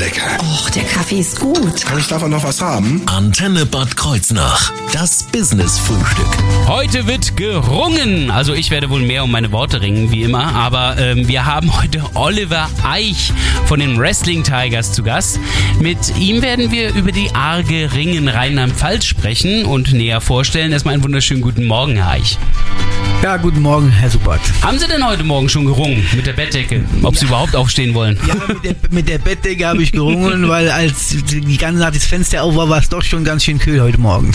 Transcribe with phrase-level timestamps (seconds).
[0.00, 0.38] lecker.
[0.40, 1.84] Och, der Kaffee ist gut.
[1.84, 3.02] Kann ich davon noch was haben?
[3.06, 4.72] Antenne Bad Kreuznach.
[4.92, 6.26] Das Business-Frühstück.
[6.66, 8.30] Heute wird gerungen.
[8.30, 10.54] Also ich werde wohl mehr um meine Worte ringen, wie immer.
[10.54, 13.30] Aber ähm, wir haben heute Oliver Eich
[13.66, 15.38] von den Wrestling Tigers zu Gast.
[15.80, 20.72] Mit ihm werden wir über die arge Ringen Rheinland-Pfalz sprechen und näher vorstellen.
[20.72, 22.38] Erstmal einen wunderschönen guten Morgen, Herr Eich.
[23.22, 24.40] Ja, guten Morgen, Herr Subert.
[24.62, 26.82] Haben Sie denn heute Morgen schon gerungen mit der Bettdecke?
[27.02, 28.18] Ob Sie überhaupt aufstehen wollen?
[28.26, 32.06] Ja, mit der, mit der Bettdecke habe ich gerungen, weil als die ganze Nacht das
[32.06, 34.32] Fenster auf war, war es doch schon ganz schön kühl heute Morgen.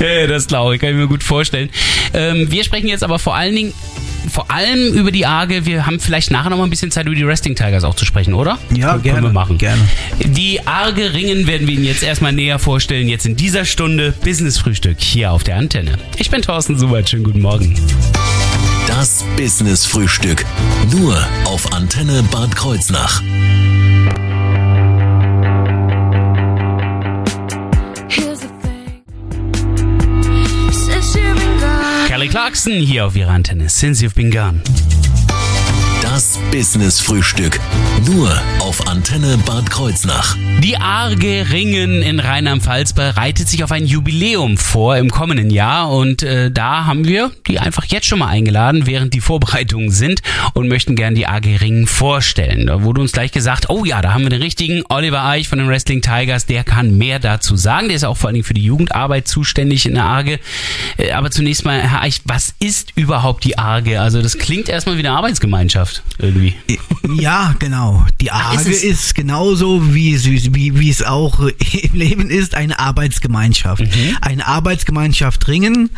[0.00, 1.70] Ja, das glaube ich, kann ich mir gut vorstellen.
[2.12, 3.72] Ähm, wir sprechen jetzt aber vor allen Dingen
[4.30, 5.66] vor allem über die Arge.
[5.66, 8.04] Wir haben vielleicht nachher noch mal ein bisschen Zeit, über die Wrestling Tigers auch zu
[8.04, 8.58] sprechen, oder?
[8.74, 9.22] Ja, Können gerne.
[9.22, 9.58] wir machen.
[9.58, 9.82] Gerne.
[10.24, 13.08] Die Arge Ringen werden wir Ihnen jetzt erstmal näher vorstellen.
[13.08, 15.98] Jetzt in dieser Stunde Business Frühstück hier auf der Antenne.
[16.16, 17.08] Ich bin Thorsten Subert.
[17.08, 17.74] Schönen guten Morgen.
[18.86, 20.44] Das Business-Frühstück.
[20.92, 21.16] Nur
[21.46, 23.22] auf Antenne Bad Kreuznach.
[32.44, 33.70] Clarkson hier auf Ihrer Antenne.
[33.70, 34.60] Since you've been gone.
[36.02, 37.58] Das Business-Frühstück.
[38.04, 38.38] Nur
[38.74, 40.36] auf Antenne Bad Kreuznach.
[40.60, 46.24] Die Arge Ringen in Rheinland-Pfalz bereitet sich auf ein Jubiläum vor im kommenden Jahr und
[46.24, 50.22] äh, da haben wir die einfach jetzt schon mal eingeladen, während die Vorbereitungen sind
[50.54, 52.66] und möchten gern die Arge Ringen vorstellen.
[52.66, 55.58] Da wurde uns gleich gesagt, oh ja, da haben wir den richtigen Oliver Eich von
[55.58, 57.86] den Wrestling Tigers, der kann mehr dazu sagen.
[57.86, 60.40] Der ist auch vor allen Dingen für die Jugendarbeit zuständig in der Arge.
[60.96, 64.00] Äh, aber zunächst mal, Herr Eich, was ist überhaupt die Arge?
[64.00, 66.54] Also das klingt erstmal wie eine Arbeitsgemeinschaft irgendwie.
[67.20, 68.04] Ja, genau.
[68.20, 71.40] Die Arge ist ist, es- genauso, wie, es- wie, wie es auch
[71.82, 73.82] im Leben ist, eine Arbeitsgemeinschaft.
[73.82, 74.16] Mhm.
[74.20, 75.90] Eine Arbeitsgemeinschaft Ringen,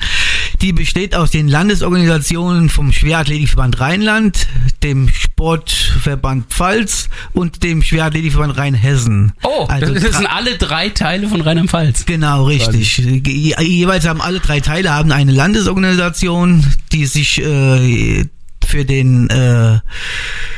[0.62, 4.46] die besteht aus den Landesorganisationen vom Schwerathletikverband Rheinland,
[4.82, 9.32] dem Sportverband Pfalz und dem Schwerathletikverband Rheinhessen.
[9.42, 12.06] Oh, Also das, sind alle drei Teile von Rheinland-Pfalz.
[12.06, 12.98] Genau, richtig.
[12.98, 18.24] Je, jeweils haben alle drei Teile haben eine Landesorganisation, die sich äh,
[18.66, 19.78] für den äh,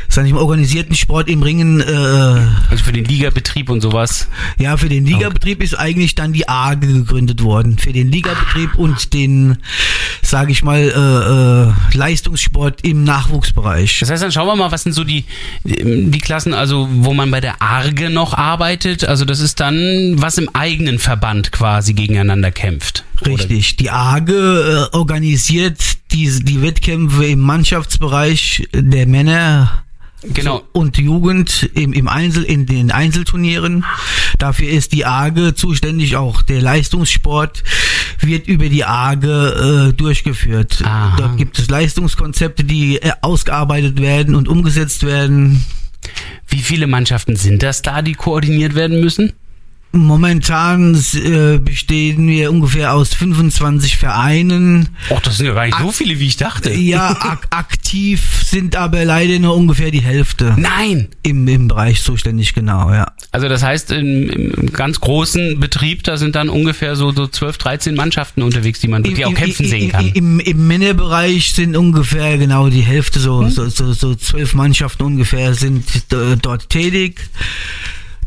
[0.09, 1.85] sag ich mal, organisierten Sport im Ringen, äh,
[2.71, 4.29] Also für den Ligabetrieb und sowas.
[4.59, 7.79] ja, für den Ligabetrieb ist eigentlich dann die AGE gegründet worden.
[7.79, 9.59] Für den Ligabetrieb und den,
[10.23, 13.99] sage ich mal, äh, äh, Leistungssport im Nachwuchsbereich.
[14.01, 15.25] Das heißt, dann schauen wir mal, was sind so die,
[15.65, 19.05] die Klassen, also wo man bei der Arge noch arbeitet.
[19.05, 23.05] Also das ist dann, was im eigenen Verband quasi gegeneinander kämpft.
[23.21, 23.77] Oder- Richtig.
[23.77, 25.79] Die AGE äh, organisiert
[26.13, 29.85] diese, die Wettkämpfe im Mannschaftsbereich der Männer
[30.23, 30.63] Genau.
[30.73, 33.85] Und Jugend im, im Einzel, in den Einzelturnieren.
[34.39, 37.63] Dafür ist die AGE zuständig, auch der Leistungssport
[38.21, 40.83] wird über die AGE äh, durchgeführt.
[40.85, 41.17] Aha.
[41.17, 45.65] Dort gibt es Leistungskonzepte, die äh, ausgearbeitet werden und umgesetzt werden.
[46.49, 49.35] Wie viele Mannschaften sind das da, die koordiniert werden müssen?
[49.93, 54.91] Momentan äh, bestehen wir ungefähr aus 25 Vereinen.
[55.11, 56.71] Och, das sind ja gar nicht so viele, wie ich dachte.
[56.73, 61.09] Ja, ak aktiv sind aber leider nur ungefähr die Hälfte Nein!
[61.23, 63.13] im, im Bereich zuständig, genau, ja.
[63.33, 67.59] Also das heißt, im, im ganz großen Betrieb, da sind dann ungefähr so, so 12,
[67.59, 70.09] 13 Mannschaften unterwegs, die man die auch kämpfen im, sehen kann.
[70.13, 73.51] Im, im Männerbereich sind ungefähr genau die Hälfte, so, Hm?
[73.51, 77.21] so, so, so zwölf Mannschaften ungefähr sind äh, dort tätig.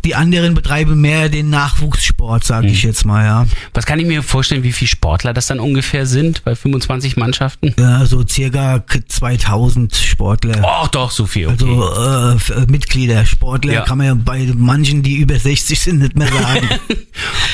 [0.03, 3.45] Die anderen betreiben mehr den Nachwuchssport, sage ich jetzt mal, ja.
[3.73, 7.73] Was kann ich mir vorstellen, wie viele Sportler das dann ungefähr sind bei 25 Mannschaften?
[7.79, 8.05] ja.
[8.05, 10.61] So circa k- 2000 Sportler.
[10.63, 11.65] Oh, doch, so viel, okay.
[11.65, 13.81] Also äh, äh, Mitglieder, Sportler Ja.
[13.81, 16.67] kann man ja bei manchen, die über 60 sind, nicht mehr sagen.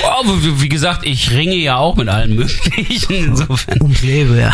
[0.04, 3.14] Oh, aber wie gesagt, ich ringe ja auch mit allen möglichen.
[3.14, 3.82] Insofern.
[3.82, 4.54] Ums Leben, ja.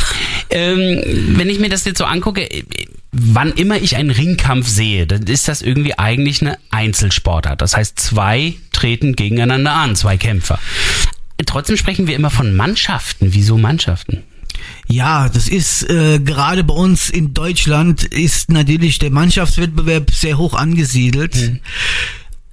[0.50, 1.02] Ähm,
[1.38, 2.64] wenn ich mir das jetzt so angucke, äh,
[3.14, 7.62] wann immer ich einen Ringkampf sehe, dann ist das irgendwie eigentlich eine Einzelsportart.
[7.62, 10.60] Das heißt, zwei treten gegeneinander an, zwei Kämpfer.
[11.46, 13.34] Trotzdem sprechen wir immer von Mannschaften.
[13.34, 14.24] Wieso Mannschaften?
[14.88, 20.54] Ja, das ist äh, gerade bei uns in Deutschland ist natürlich der Mannschaftswettbewerb sehr hoch
[20.54, 21.60] angesiedelt.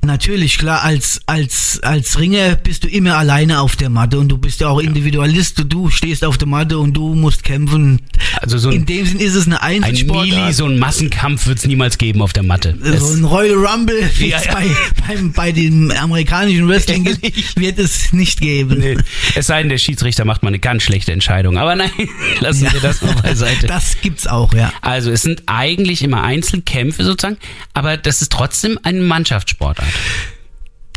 [0.02, 4.38] Natürlich, klar, als, als, als Ringer bist du immer alleine auf der Matte und du
[4.38, 5.58] bist ja auch Individualist.
[5.58, 8.00] Du, Du stehst auf der Matte und du musst kämpfen.
[8.41, 10.29] Also so In ein, dem Sinn ist es eine ein Einzelsportart.
[10.29, 12.76] Melee, so ein Massenkampf wird es niemals geben auf der Matte.
[12.99, 14.52] so ein Royal Rumble, wie Ja, es ja.
[14.55, 14.67] bei,
[15.06, 18.79] beim, bei dem amerikanischen Wrestling gibt, wird es nicht geben.
[18.81, 18.97] Nee.
[19.35, 21.58] Es sei denn, der Schiedsrichter macht mal eine ganz schlechte Entscheidung.
[21.58, 21.91] Aber nein,
[22.41, 23.67] lassen wir das mal beiseite.
[23.67, 24.73] Das gibt's auch, ja.
[24.81, 27.37] Also es sind eigentlich immer Einzelkämpfe sozusagen,
[27.75, 29.89] aber das ist trotzdem eine Mannschaftssportart.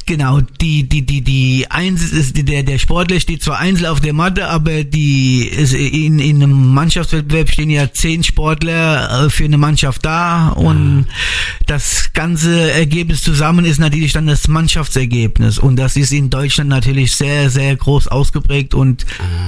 [0.05, 4.11] Genau, die, die, die, die Eins ist, der, der Sportler steht zwar einzeln auf der
[4.11, 9.57] Matte, aber die, es- in, in einem Mannschaftswettbewerb stehen ja zehn Sportler äh, für eine
[9.57, 11.05] Mannschaft da und
[11.67, 17.13] das ganze Ergebnis zusammen ist natürlich dann das Mannschaftsergebnis und das ist in Deutschland natürlich
[17.13, 19.05] sehr, sehr groß ausgeprägt und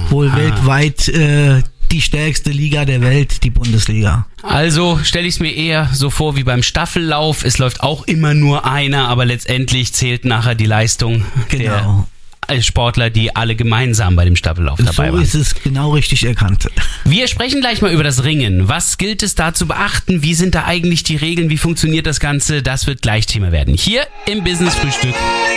[0.08, 1.62] wohl weltweit äh,
[1.92, 4.26] die stärkste Liga der Welt, die Bundesliga.
[4.42, 7.44] Also stelle ich es mir eher so vor wie beim Staffellauf.
[7.44, 12.06] Es läuft auch immer nur einer, aber letztendlich zählt nachher die Leistung Genau.
[12.48, 15.22] der Sportler, die alle gemeinsam bei dem Staffellauf dabei so waren.
[15.22, 16.68] ist es genau richtig erkannt.
[17.04, 18.68] Wir sprechen gleich mal über das Ringen.
[18.68, 20.22] Was gilt es da zu beachten?
[20.22, 21.50] Wie sind da eigentlich die Regeln?
[21.50, 22.62] Wie funktioniert das Ganze?
[22.62, 23.74] Das wird gleich Thema werden.
[23.74, 25.14] Hier im Business Frühstück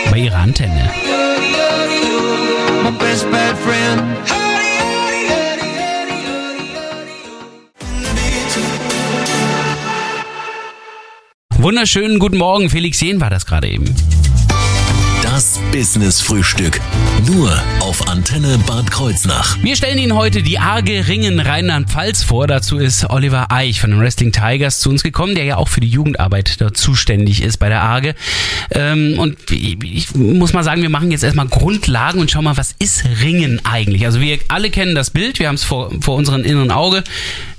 [0.10, 0.90] bei Ihrer Antenne.
[2.84, 4.49] my best bad friend.
[11.62, 12.70] Wunderschönen guten Morgen.
[12.70, 13.84] Felix Jehn war das gerade eben.
[15.72, 16.80] Business Frühstück.
[17.28, 19.56] Nur auf Antenne Bad Kreuznach.
[19.62, 22.48] Wir stellen Ihnen heute die Arge Ringen Rheinland-Pfalz vor.
[22.48, 25.80] Dazu ist Oliver Eich von den Wrestling Tigers zu uns gekommen, der ja auch für
[25.80, 28.16] die Jugendarbeit da zuständig ist bei der Arge.
[28.72, 32.58] Ähm, und ich, ich muss mal sagen, wir machen jetzt erstmal Grundlagen und schauen mal,
[32.58, 34.06] was ist Ringen eigentlich?
[34.06, 37.04] Also wir alle kennen das Bild, wir haben es vor, vor unserem inneren Auge.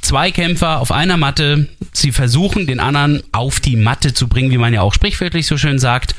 [0.00, 4.58] Zwei Kämpfer auf einer Matte, sie versuchen den anderen auf die Matte zu bringen, wie
[4.58, 6.16] man ja auch sprichwörtlich so schön sagt.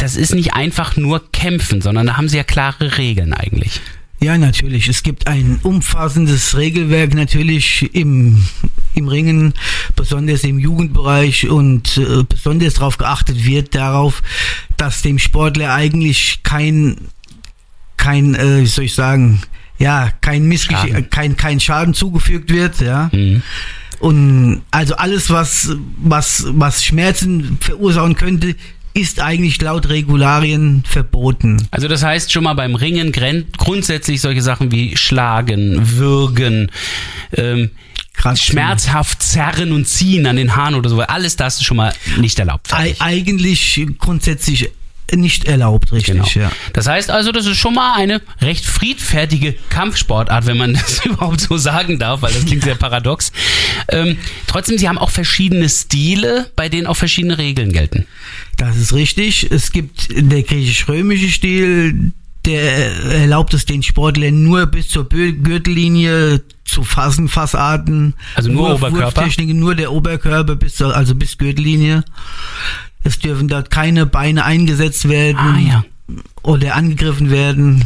[0.00, 3.80] Das ist nicht einfach nur kämpfen, sondern da haben sie ja klare Regeln eigentlich.
[4.22, 4.88] Ja, natürlich.
[4.88, 8.42] Es gibt ein umfassendes Regelwerk natürlich im,
[8.94, 9.54] im Ringen,
[9.96, 14.22] besonders im Jugendbereich und äh, besonders darauf geachtet wird darauf,
[14.78, 16.96] dass dem Sportler eigentlich kein,
[17.96, 19.42] kein, äh, wie soll ich sagen,
[19.78, 21.10] ja, kein Missgeschick, Schaden.
[21.10, 23.10] kein, kein Schaden zugefügt wird, ja.
[23.12, 23.42] Mhm.
[24.00, 28.54] Und also alles, was, was, was Schmerzen verursachen könnte,
[28.94, 31.68] ist eigentlich laut Regularien verboten.
[31.70, 33.12] Also das heißt schon mal beim Ringen
[33.56, 36.70] grundsätzlich solche Sachen wie Schlagen, Würgen,
[37.36, 37.70] ähm,
[38.12, 38.52] Kratzen.
[38.52, 42.38] schmerzhaft zerren und ziehen an den Haaren oder so, alles das ist schon mal nicht
[42.38, 42.68] erlaubt.
[42.68, 42.96] Fertig.
[43.00, 44.70] eigentlich grundsätzlich
[45.16, 46.28] nicht erlaubt, richtig, Genau.
[46.46, 46.52] ja.
[46.72, 51.40] Das heißt also, das ist schon mal eine recht friedfertige Kampfsportart, wenn man das überhaupt
[51.40, 53.32] so sagen darf, weil das klingt sehr paradox.
[53.88, 54.16] Ähm,
[54.46, 58.06] trotzdem, sie haben auch verschiedene Stile, bei denen auch verschiedene Regeln gelten.
[58.56, 59.50] Das ist richtig.
[59.50, 62.12] Es gibt der griechisch-römische Stil,
[62.44, 62.62] der
[63.12, 68.14] erlaubt es den Sportlern nur bis zur Gürtellinie zu fassen, Fassarten.
[68.34, 69.06] Also nur Oberkörper?
[69.06, 72.04] Wurftechniken, nur der Oberkörper bis zur, also bis Gürtellinie.
[73.02, 75.84] Es dürfen dort keine Beine eingesetzt werden Ah ja.
[76.42, 77.84] oder angegriffen werden.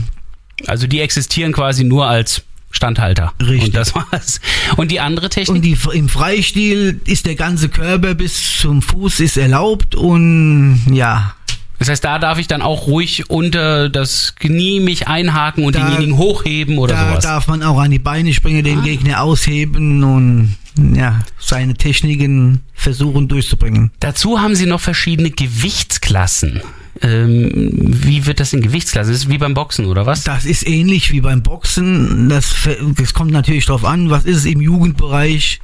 [0.66, 2.42] Also die existieren quasi nur als
[2.74, 3.32] Standhalter.
[3.40, 3.66] Richtig.
[3.68, 4.40] Und das war's.
[4.76, 5.56] Und die andere Technik?
[5.56, 11.34] Und die, im Freistil ist der ganze Körper bis zum Fuß ist erlaubt und ja,
[11.78, 15.80] Das heißt, da darf ich dann auch ruhig unter das Knie mich einhaken und Da-
[15.88, 17.24] denjenigen hochheben oder da sowas.
[17.24, 23.28] darf man auch an die Beine springen, den Gegner ausheben und ja, seine Techniken versuchen
[23.28, 23.90] durchzubringen.
[24.00, 26.62] Dazu haben sie noch verschiedene Gewichtsklassen.
[27.02, 29.12] Ähm, wie wird das in Gewichtsklassen?
[29.12, 30.24] Das ist wie beim Boxen oder was?
[30.24, 32.28] Das ist ähnlich wie beim Boxen.
[32.28, 32.54] Das,
[32.96, 35.60] das kommt natürlich drauf an, was ist es im Jugendbereich.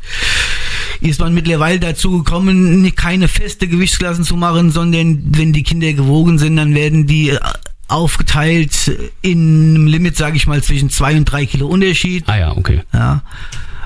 [1.00, 6.38] Ist man mittlerweile dazu gekommen, keine feste Gewichtsklassen zu machen, sondern wenn die Kinder gewogen
[6.38, 7.38] sind, dann werden die äh,
[7.88, 8.92] aufgeteilt
[9.22, 12.24] in einem Limit, sage ich mal, zwischen zwei und drei Kilo Unterschied.
[12.26, 12.82] Ah ja, okay.
[12.92, 13.22] Ja.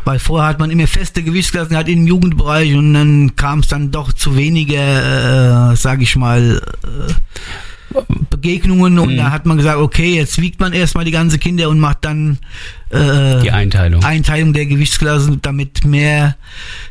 [0.04, 3.90] Weil vorher hat man immer feste Gewichtsklassen gehabt im Jugendbereich und dann kam es dann
[3.90, 7.12] doch zu weniger, äh, sage ich mal, äh,
[8.30, 11.78] Begegnungen und da hat man gesagt, okay, jetzt wiegt man erstmal die ganze Kinder und
[11.78, 12.38] macht dann
[12.90, 14.02] äh, Die Einteilung.
[14.02, 16.36] Einteilung der Gewichtsklassen, damit mehr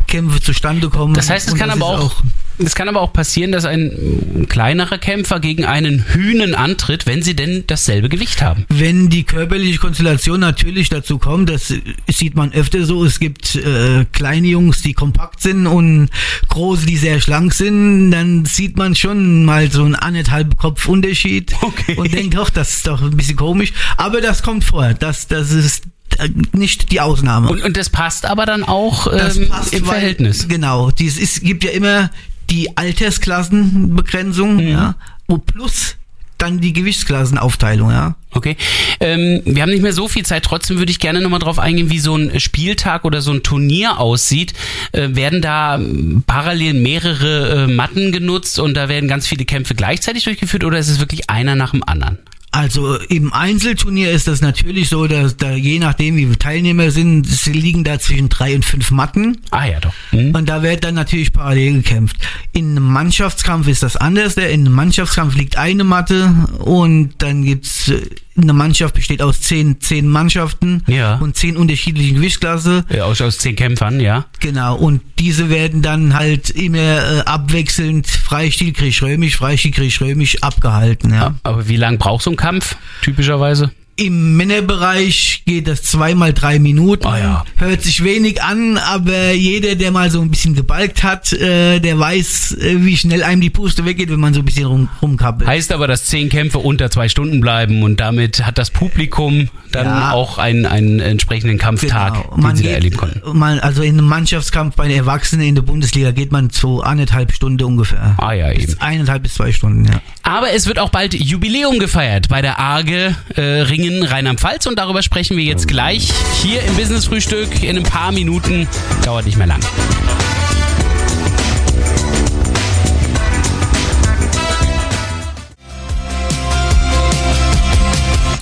[0.08, 1.14] Kämpfe zustande kommen.
[1.14, 2.24] Das heißt, es kann aber ist auch,
[2.60, 7.36] es kann aber auch passieren, dass ein kleinerer Kämpfer gegen einen Hühnen antritt, wenn sie
[7.36, 8.66] denn dasselbe Gewicht haben.
[8.70, 11.74] Wenn die körperliche Konstellation natürlich dazu kommt, das
[12.10, 16.10] sieht man öfter so, es gibt äh, kleine Jungs, die kompakt sind und
[16.50, 21.54] große, die sehr schlank sind, dann sieht man schon mal so einen anderthalb Kopf Unterschied
[21.62, 21.96] Okay.
[21.96, 25.52] und denkt, doch, das ist doch ein bisschen komisch, aber das kommt vor, das, das
[25.52, 25.86] ist
[26.20, 27.50] äh, nicht die Ausnahme.
[27.50, 30.48] Und, und das passt aber dann auch ähm, passt, im weil- Verhältnis.
[30.48, 32.12] Genau, dies ist, gibt ja immer
[32.54, 34.68] die Altersklassenbegrenzung, Mhm.
[34.68, 34.96] ja,
[35.28, 35.96] und plus
[36.38, 38.16] dann die Gewichtsklassenaufteilung, ja.
[38.32, 38.58] Okay.
[39.00, 41.90] Ähm, wir haben nicht mehr so viel Zeit, trotzdem würde ich gerne nochmal drauf eingehen,
[41.90, 44.54] wie so ein Spieltag oder so ein Turnier aussieht.
[44.92, 49.74] Äh, werden da ähm, parallel mehrere äh, Matten genutzt und da werden ganz viele Kämpfe
[49.76, 52.18] gleichzeitig durchgeführt oder ist es wirklich einer nach dem anderen?
[52.54, 57.26] Also im Einzelturnier ist das natürlich so, dass da je nachdem wie viele Teilnehmer sind,
[57.26, 59.40] sie liegen da zwischen drei und fünf Matten.
[59.50, 59.94] Ah ja, doch.
[60.12, 60.36] Hm.
[60.36, 62.16] Und da wird dann natürlich parallel gekämpft.
[62.52, 64.38] In einem Mannschaftskampf ist das anders.
[64.38, 68.02] In einem Mannschaftskampf liegt eine Matte und dann gibt's äh,
[68.36, 71.16] eine Mannschaft besteht aus zehn, zehn Mannschaften Ja.
[71.18, 72.86] und zehn unterschiedlichen Gewichtsklasse.
[72.90, 74.26] Äh, Aus, aus zehn Kämpfern, ja.
[74.40, 81.14] Genau, und diese werden dann halt immer äh, abwechselnd Freistil, Griechisch-Römisch, Freistil, Griechisch-Römisch abgehalten.
[81.14, 81.36] Ja.
[81.44, 83.72] Aber wie lang braucht so ein Kampf, typischerweise?
[83.96, 87.06] Im Männerbereich geht das zweimal drei Minuten.
[87.06, 87.46] Ah, ja.
[87.58, 92.00] Hört sich wenig an, aber jeder, der mal so ein bisschen gebalgt hat, äh, der
[92.00, 95.48] weiß, äh, wie schnell einem die Puste weggeht, wenn man so ein bisschen rum, rumkappelt.
[95.48, 99.86] Heißt aber, dass zehn Kämpfe unter zwei Stunden bleiben und damit hat das Publikum dann
[99.86, 100.12] Ja.
[100.12, 103.38] auch einen, einen entsprechenden Kampftag, den Man sie da geht, erleben konnten.
[103.38, 107.32] Man, also in einem Mannschaftskampf bei den Erwachsenen in der Bundesliga geht man zu anderthalb
[107.32, 108.16] Stunden ungefähr.
[108.18, 108.66] Ah ja, eben.
[108.66, 110.02] Bis eineinhalb bis zwei Stunden, ja.
[110.24, 115.04] Aber es wird auch bald Jubiläum gefeiert bei der Arge äh, Ringen Rheinland-Pfalz und darüber
[115.04, 116.08] sprechen wir jetzt gleich
[116.42, 118.66] hier im Business Frühstück in ein paar Minuten.
[119.04, 119.60] Dauert nicht mehr lang.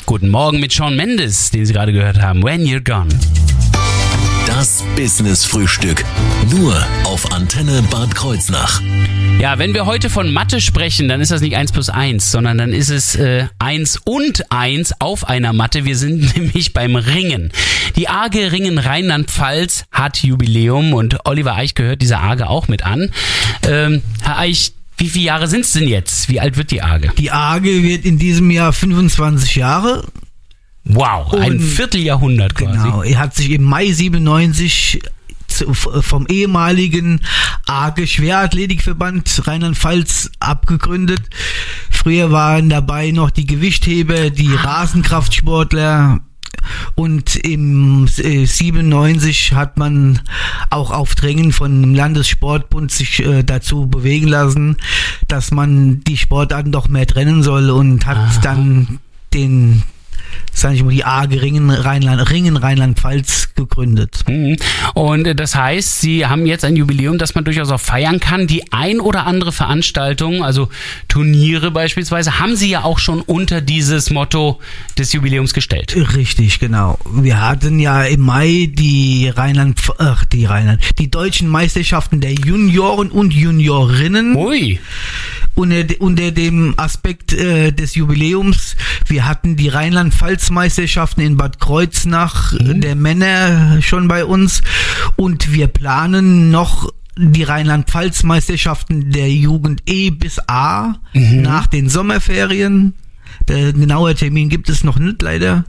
[0.06, 2.44] Guten Morgen mit Sean Mendes, den Sie gerade gehört haben.
[2.44, 3.10] When You're Gone.
[4.46, 6.06] Das Business Frühstück.
[6.52, 8.80] Nur auf Antenne Bad Kreuznach.
[9.42, 12.60] Ja, wenn wir heute von Mathe sprechen, dann ist das nicht 1 plus 1, sondern
[12.60, 15.84] dann ist es äh, 1 und 1 auf einer Matte.
[15.84, 17.52] Wir sind nämlich beim Ringen.
[17.96, 23.10] Die Arge Ringen Rheinland-Pfalz hat Jubiläum und Oliver Eich gehört dieser Arge auch mit an.
[23.68, 26.30] Ähm, Herr Eich, wie viele Jahre sind es denn jetzt?
[26.30, 27.12] Wie alt wird die Arge?
[27.18, 30.06] Die AGE wird in diesem Jahr 25 Jahre.
[30.84, 32.78] Wow, ein Und- Vierteljahrhundert quasi.
[32.78, 33.02] Genau.
[33.02, 35.02] Er hat sich im Mai 97
[35.74, 37.22] vom ehemaligen
[37.66, 41.22] AGE Schwerathletikverband Rheinland-Pfalz abgegründet.
[41.90, 46.22] Früher waren dabei noch die Gewichtheber, die Rasenkraftsportler.
[46.96, 50.20] Und im äh, 97 hat man
[50.70, 54.78] auch auf Drängen von Landessportbund sich äh, dazu bewegen lassen,
[55.28, 59.00] dass man die Sportarten doch mehr trennen soll und hat dann
[59.34, 59.84] den,
[60.54, 64.24] sag ich mal, die AG Ringen Rheinland, Ringen Rheinland-Pfalz gegründet.
[64.28, 64.58] Mhm.
[64.94, 68.48] Und äh, das heißt, Sie haben jetzt ein Jubiläum, das man durchaus auch feiern kann.
[68.48, 70.70] Die ein oder andere Veranstaltung, also
[71.08, 74.60] Turniere beispielsweise, haben Sie ja auch schon unter dieses Motto
[74.98, 75.96] des Jubiläums gestellt.
[76.16, 76.98] Richtig, genau.
[77.14, 83.10] Wir hatten ja im Mai die Rheinland, ach, die Rheinland, die deutschen Meisterschaften der Junioren
[83.10, 84.36] und Juniorinnen.
[84.36, 84.80] Ui,
[85.62, 88.76] unter, unter dem Aspekt äh, des Jubiläums.
[89.08, 94.62] Wir hatten die Rheinland-Pfalz-Meisterschaften in Bad Kreuznach äh, der Männer schon bei uns
[95.16, 102.94] und wir planen noch die Rheinland-Pfalz-Meisterschaften der Jugend E bis A nach den Sommerferien.
[103.48, 105.66] Der genaue Termin gibt es noch nicht leider.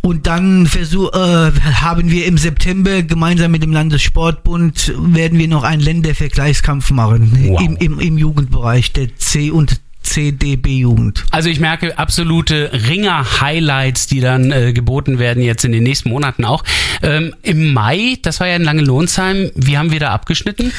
[0.00, 5.64] Und dann versuch, äh, haben wir im September gemeinsam mit dem Landessportbund werden wir noch
[5.64, 7.60] einen Ländervergleichskampf machen Wow.
[7.60, 11.24] im, im, im Jugendbereich der C und CDB-Jugend.
[11.32, 16.44] also ich merke absolute Ringer-Highlights, die dann äh, geboten werden jetzt in den nächsten Monaten
[16.46, 16.64] auch.
[17.02, 20.72] Ähm, Im Mai, das war ja in Langelohnsheim, wie haben wir da abgeschnitten?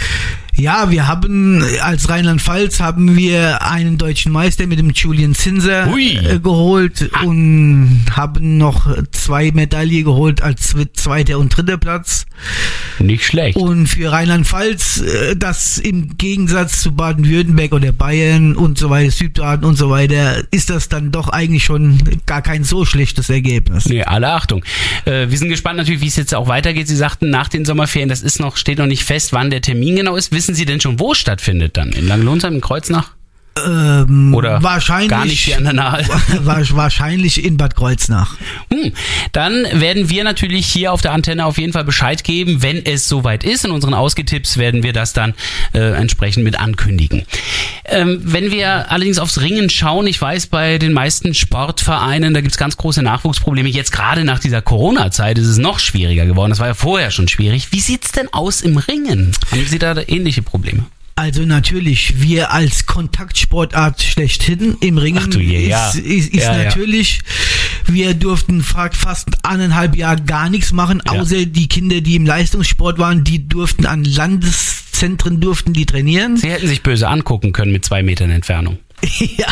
[0.59, 6.37] Ja, wir haben als Rheinland-Pfalz haben wir einen deutschen Meister mit dem Julian Zinser äh,
[6.39, 12.25] geholt und haben noch zwei Medaillen geholt als zweiter und dritter Platz.
[12.99, 13.57] Nicht schlecht.
[13.57, 19.65] Und für Rheinland-Pfalz, äh, das im Gegensatz zu Baden-Württemberg oder Bayern und so weiter, Südbaden
[19.65, 23.85] und so weiter, ist das dann doch eigentlich schon gar kein so schlechtes Ergebnis.
[23.85, 24.65] Nee, alle Achtung.
[25.05, 26.89] Äh, wir sind gespannt natürlich, wie es jetzt auch weitergeht.
[26.89, 29.95] Sie sagten nach den Sommerferien, das ist noch, steht noch nicht fest, wann der Termin
[29.95, 30.33] genau ist.
[30.33, 31.91] Wissen Sie denn schon, wo es stattfindet dann?
[31.91, 33.15] In Langenlohnsheim, in Kreuznach?
[33.65, 36.05] Ähm, Oder wahrscheinlich, gar nicht an der Nahe?
[36.43, 38.37] wahrscheinlich in Bad Kreuznach.
[38.71, 38.93] Hm.
[39.31, 43.07] Dann werden wir natürlich hier auf der Antenne auf jeden Fall Bescheid geben, wenn es
[43.07, 43.65] soweit ist.
[43.65, 45.33] In unseren Ausgetipps werden wir das dann
[45.73, 47.23] äh, entsprechend mit ankündigen.
[47.85, 52.51] Ähm, wenn wir allerdings aufs Ringen schauen, ich weiß, bei den meisten Sportvereinen, da gibt
[52.51, 53.69] es ganz große Nachwuchsprobleme.
[53.69, 56.51] Jetzt gerade nach dieser Corona-Zeit ist es noch schwieriger geworden.
[56.51, 57.71] Das war ja vorher schon schwierig.
[57.71, 59.31] Wie sieht's denn aus im Ringen?
[59.51, 60.85] Haben Sie da ähnliche Probleme?
[61.19, 65.89] Also natürlich, wir als Kontaktsportart schlechthin im Ringen Ach du je, ja.
[65.89, 66.63] ist, ist, ist Ja, ja.
[66.63, 67.19] natürlich,
[67.87, 71.19] wir durften fast eineinhalb Jahre gar nichts machen, Ja.
[71.19, 76.37] außer die Kinder, die im Leistungssport waren, die durften an Landeszentren durften die trainieren.
[76.37, 78.79] Sie hätten sich böse angucken können mit zwei Metern Entfernung.
[79.19, 79.47] ja,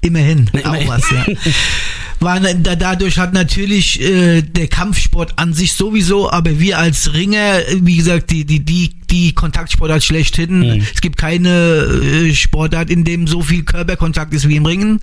[0.00, 0.88] immerhin, Immerhin.
[0.88, 1.24] auch was, ja.
[2.20, 7.12] War, ne- da, dadurch hat natürlich äh, der Kampfsport an sich sowieso, aber wir als
[7.14, 10.60] Ringer, wie gesagt, die, die, die, die Kontaktsportart schlechthin.
[10.60, 10.82] Mhm.
[10.94, 15.00] Es gibt keine äh, Sportart, in dem so viel Körperkontakt ist wie im Ringen.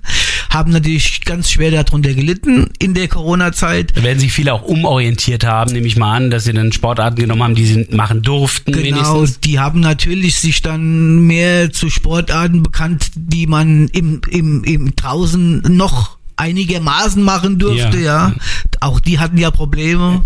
[0.50, 3.92] haben natürlich ganz schwer darunter gelitten in der Corona-Zeit.
[3.96, 7.16] Da werden sich viele auch umorientiert haben, nehme ich mal an, dass sie dann Sportarten
[7.20, 9.40] genommen haben, die sie machen durften Genau, wenigstens.
[9.40, 15.62] die haben natürlich sich dann mehr zu Sportarten bekannt, die man im, im, im draußen
[15.68, 18.28] noch einigermaßen machen durfte, Ja.
[18.28, 18.34] ja.
[18.80, 20.22] Auch die hatten ja Probleme.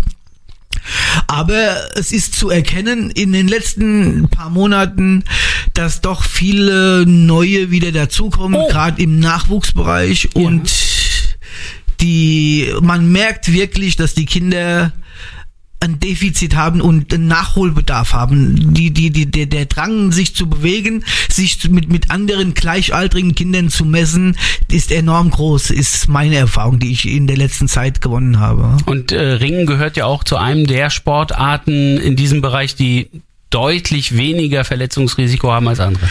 [1.27, 5.23] Aber es ist zu erkennen in den letzten paar Monaten,
[5.73, 8.67] dass doch viele neue wieder dazukommen, Oh.
[8.69, 10.71] gerade im Nachwuchsbereich und
[12.01, 14.93] die man merkt wirklich, dass die Kinder
[15.81, 18.73] ein Defizit haben und Nachholbedarf haben.
[18.73, 23.69] Die, die, die, der, der Drang, sich zu bewegen, sich mit, mit anderen gleichaltrigen Kindern
[23.69, 24.37] zu messen,
[24.69, 28.77] ist enorm groß, ist meine Erfahrung, die ich in der letzten Zeit gewonnen habe.
[28.85, 33.09] Und äh, Ringen gehört ja auch zu einem der Sportarten in diesem Bereich, die
[33.49, 36.07] deutlich weniger Verletzungsrisiko haben als andere.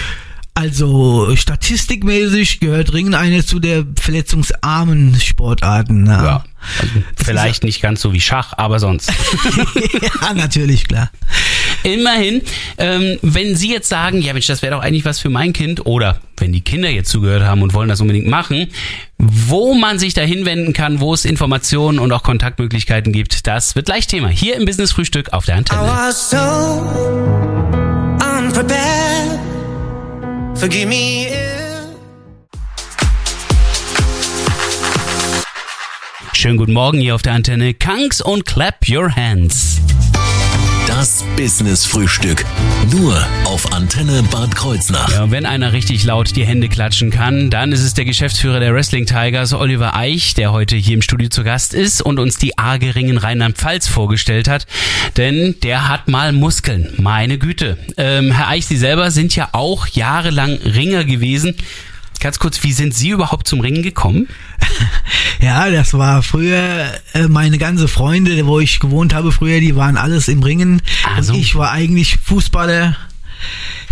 [0.59, 6.07] Also statistikmäßig gehört Ringen eine zu der verletzungsarmen Sportarten.
[6.07, 6.45] Ja, Ja.
[6.81, 9.13] Also, vielleicht nicht ganz so wie Schach, aber sonst.
[9.93, 11.13] ja natürlich, klar.
[11.85, 12.43] Immerhin,
[12.77, 15.87] ähm, wenn Sie jetzt sagen, ja Mensch, das wäre doch eigentlich was für mein Kind,
[15.87, 18.67] oder wenn die Kinder jetzt zugehört haben und wollen das unbedingt machen,
[19.17, 23.87] wo man sich da hinwenden kann, wo es Informationen und auch Kontaktmöglichkeiten gibt, das wird
[23.87, 25.83] gleich Thema hier im Business Frühstück auf der I Antenne.
[25.83, 26.37] was so
[28.19, 29.48] unprepared.
[30.59, 31.29] Forgive me
[36.33, 37.75] Schönen guten Morgen hier auf der Antenne.
[37.75, 39.81] Kanks und Clap Your Hands.
[40.89, 42.47] Das Business Frühstück.
[42.91, 43.15] Nur
[43.45, 45.13] auf Antenne Bad Kreuznach.
[45.13, 48.73] Ja, wenn einer richtig laut die Hände klatschen kann, dann ist es der Geschäftsführer der
[48.73, 52.57] Wrestling Tigers, Oliver Eich, der heute hier im Studio zu Gast ist und uns die
[52.57, 54.67] arge Ringen Rheinland-Pfalz vorgestellt hat.
[55.19, 56.95] Denn der hat mal Muskeln.
[56.97, 57.77] Meine Güte.
[57.99, 61.55] Ähm, Herr Eich, Sie selber sind ja auch jahrelang Ringer gewesen.
[62.19, 64.27] Ganz kurz, wie sind Sie überhaupt zum Ringen gekommen?
[65.41, 69.97] Ja, das war früher äh, meine ganze Freunde, wo ich gewohnt habe früher, die waren
[69.97, 70.83] alles im Ringen.
[71.05, 71.33] Ah, so.
[71.33, 72.97] Und ich war eigentlich Fußballer.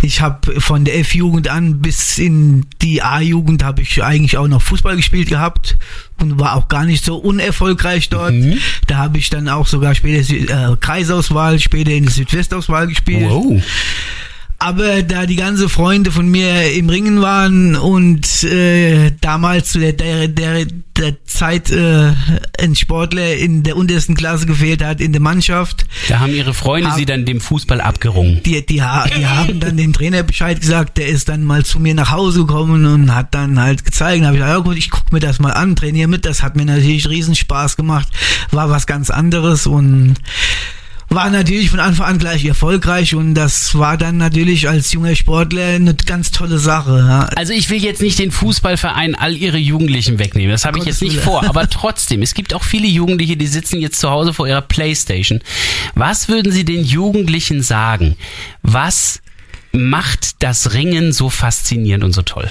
[0.01, 4.61] Ich habe von der F-Jugend an bis in die A-Jugend habe ich eigentlich auch noch
[4.61, 5.77] Fußball gespielt gehabt
[6.19, 8.33] und war auch gar nicht so unerfolgreich dort.
[8.33, 8.59] Mhm.
[8.85, 13.29] Da habe ich dann auch sogar später äh, Kreisauswahl, später in die Südwestauswahl gespielt.
[13.29, 13.61] Wow.
[14.67, 19.93] Aber da die ganze Freunde von mir im Ringen waren und äh, damals zu der,
[19.93, 20.65] der, der,
[20.97, 22.11] der Zeit äh,
[22.59, 26.89] ein Sportler in der untersten Klasse gefehlt hat in der Mannschaft, Da haben Ihre Freunde
[26.89, 28.41] Hab- Sie dann dem Fußball abgerungen.
[28.43, 31.79] die, die, ha- die haben dann dem Trainer Bescheid gesagt, der ist dann mal zu
[31.79, 34.21] mir nach Hause gekommen und hat dann halt gezeigt.
[34.21, 36.25] Da habe ich gesagt, ja gut, ich guck mir das mal an, trainiere mit.
[36.25, 38.09] Das hat mir natürlich riesen Spaß gemacht,
[38.51, 40.15] war was ganz anderes und
[41.09, 45.65] war natürlich von Anfang an gleich erfolgreich und das war dann natürlich als junger Sportler
[45.65, 46.97] eine ganz tolle Sache.
[46.97, 47.19] Ja.
[47.35, 51.01] Also ich will jetzt nicht den Fußballverein all ihre Jugendlichen wegnehmen, das habe ich jetzt
[51.01, 54.47] nicht vor, aber trotzdem, es gibt auch viele Jugendliche, die sitzen jetzt zu Hause vor
[54.47, 55.41] ihrer Playstation.
[55.95, 58.17] Was würden Sie den Jugendlichen sagen?
[58.61, 59.21] Was
[59.71, 62.49] macht das Ringen so faszinierend und so toll?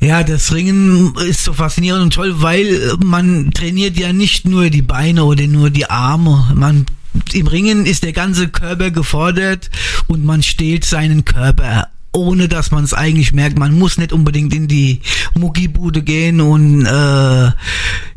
[0.00, 4.82] Ja, das Ringen ist so faszinierend und toll, weil man trainiert ja nicht nur die
[4.82, 6.52] Beine oder nur die Arme.
[6.54, 6.86] Man
[7.32, 9.70] im Ringen ist der ganze Körper gefordert
[10.06, 13.58] und man stählt seinen Körper ohne dass man es eigentlich merkt.
[13.58, 15.00] Man muss nicht unbedingt in die
[15.34, 17.50] Muckibude gehen und äh,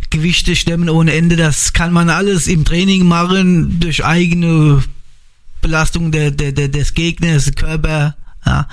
[0.09, 1.35] Gewichte stemmen ohne Ende.
[1.35, 4.81] Das kann man alles im Training machen durch eigene
[5.61, 8.15] Belastung der, der, der, des Gegners, Körper.
[8.45, 8.67] Ja.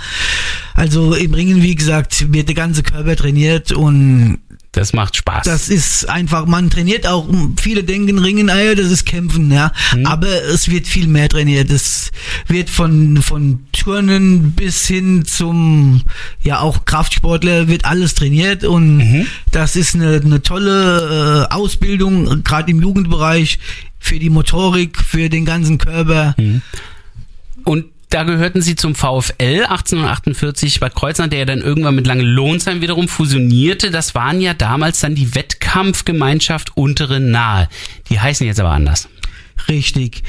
[0.75, 4.39] Also im Ringen, wie gesagt, wird der ganze Körper trainiert und
[4.73, 5.45] Das macht Spaß.
[5.47, 7.27] das ist einfach, man trainiert auch,
[7.59, 9.73] viele denken Ringen, ah ja, das ist Kämpfen, ja.
[10.05, 11.71] Aber es wird viel mehr trainiert.
[11.71, 12.11] Es
[12.47, 16.03] wird von, von Turnen bis hin zum,
[16.43, 22.71] ja, auch Kraftsportler wird alles trainiert und das ist eine, eine tolle äh, Ausbildung, gerade
[22.71, 23.59] im Jugendbereich,
[23.99, 26.35] für die Motorik, für den ganzen Körper.
[27.65, 32.81] und da gehörten sie zum VfL 1848 Bad Kreuznach, der ja dann irgendwann mit Langelohnsheim
[32.81, 33.91] wiederum fusionierte.
[33.91, 37.69] Das waren ja damals dann die Wettkampfgemeinschaft Untere Nahe.
[38.09, 39.09] Die heißen jetzt aber anders.
[39.69, 40.23] Richtig.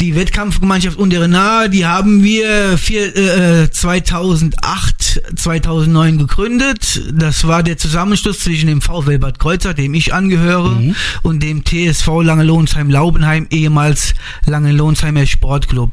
[0.00, 7.00] Die Wettkampfgemeinschaft Untere Nahe, die haben wir vier, äh, 2008, 2009 gegründet.
[7.12, 10.76] Das war der Zusammenschluss zwischen dem VfL Bad Kreuzer, dem ich angehöre,
[11.22, 14.14] und dem TSV Langelohnsheim-Laubenheim, ehemals
[14.46, 15.92] Langelohnsheimer Sportclub.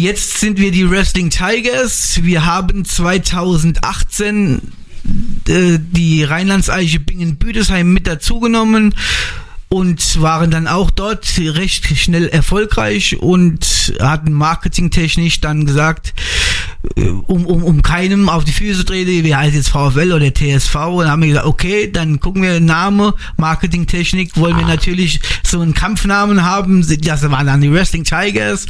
[0.00, 2.20] Jetzt sind wir die Wrestling Tigers.
[2.22, 4.62] Wir haben 2018
[5.46, 8.94] äh, die Rheinlandseiche Bingen-Büdesheim mit dazugenommen
[9.68, 16.14] und waren dann auch dort recht schnell erfolgreich und hatten marketingtechnisch dann gesagt,
[17.26, 20.74] um, um, um keinem auf die Füße zu treten, wie heißt jetzt VfL oder TSV,
[20.74, 25.74] und haben wir gesagt, okay, dann gucken wir Name, Marketingtechnik, wollen wir natürlich so einen
[25.74, 28.66] Kampfnamen haben, das waren dann die Wrestling Tigers,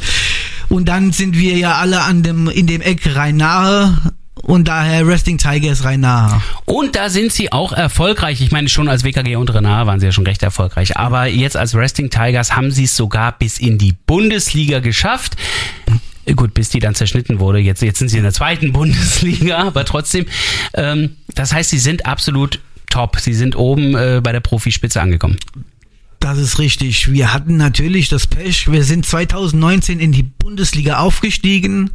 [0.69, 3.97] und dann sind wir ja alle an dem, in dem Eck rein nahe,
[4.43, 6.41] und daher Wrestling Tigers rein nahe.
[6.65, 8.41] Und da sind sie auch erfolgreich.
[8.41, 10.97] Ich meine, schon als WKG und Renard waren sie ja schon recht erfolgreich.
[10.97, 15.35] Aber jetzt als Wrestling Tigers haben sie es sogar bis in die Bundesliga geschafft.
[16.35, 17.59] Gut, bis die dann zerschnitten wurde.
[17.59, 20.25] Jetzt, jetzt sind sie in der zweiten Bundesliga, aber trotzdem.
[20.73, 23.19] Ähm, das heißt, sie sind absolut top.
[23.19, 25.37] Sie sind oben äh, bei der Profispitze angekommen.
[26.21, 27.11] Das ist richtig.
[27.11, 28.71] Wir hatten natürlich das Pech.
[28.71, 31.89] Wir sind 2019 in die Bundesliga aufgestiegen.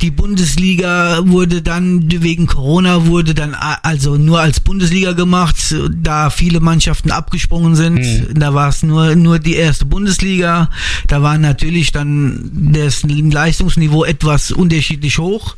[0.00, 6.60] Die Bundesliga wurde dann wegen Corona wurde dann also nur als Bundesliga gemacht, da viele
[6.60, 8.28] Mannschaften abgesprungen sind.
[8.34, 10.70] Da war es nur nur die erste Bundesliga.
[11.08, 15.56] Da war natürlich dann das Leistungsniveau etwas unterschiedlich hoch.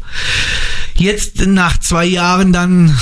[0.94, 2.98] Jetzt nach zwei Jahren dann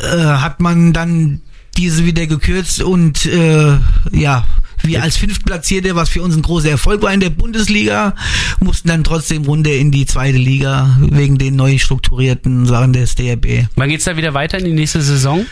[0.00, 1.40] äh, hat man dann
[1.76, 3.78] diese wieder gekürzt und äh,
[4.12, 4.44] ja,
[4.82, 8.14] wir als Fünftplatzierte, was für uns ein großer Erfolg war in der Bundesliga,
[8.60, 13.66] mussten dann trotzdem runter in die zweite Liga wegen den neu strukturierten Sachen des DRB.
[13.76, 15.46] Wann geht's da wieder weiter in die nächste Saison?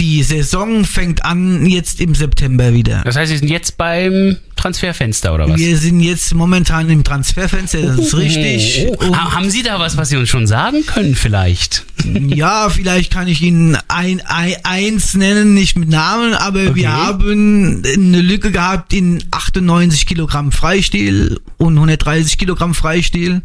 [0.00, 3.02] Die Saison fängt an jetzt im September wieder.
[3.04, 5.58] Das heißt, sie sind jetzt beim Transferfenster oder was?
[5.58, 8.86] Wir sind jetzt momentan im Transferfenster, das ist richtig.
[8.88, 9.14] Oh, oh.
[9.16, 11.84] Haben Sie da was, was Sie uns schon sagen können vielleicht?
[12.04, 16.74] Ja, vielleicht kann ich Ihnen ein, ein eins nennen, nicht mit Namen, aber Okay.
[16.74, 23.42] wir haben eine Lücke gehabt in 98 Kilogramm Freistil und 130 Kilogramm Freistil.